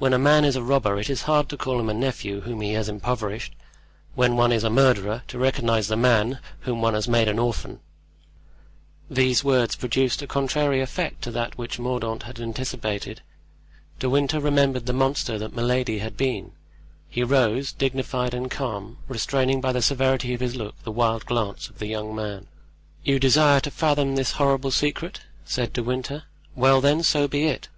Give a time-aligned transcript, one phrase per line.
[0.00, 2.72] When a man is a robber it is hard to call him nephew whom he
[2.72, 3.54] has impoverished;
[4.16, 7.78] when one is a murderer, to recognize the man whom one has made an orphan."
[9.08, 13.20] These words produced a contrary effect to that which Mordaunt had anticipated.
[14.00, 16.50] De Winter remembered the monster that Milady had been;
[17.08, 21.68] he rose, dignified and calm, restraining by the severity of his look the wild glance
[21.68, 22.48] of the young man.
[23.04, 26.24] "You desire to fathom this horrible secret?" said De Winter;
[26.56, 27.68] "well, then, so be it.